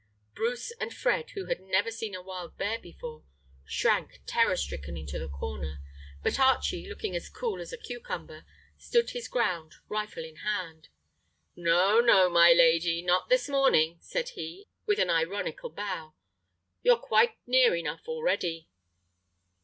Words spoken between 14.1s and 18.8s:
he, with an ironical bow. "You're quite near enough already."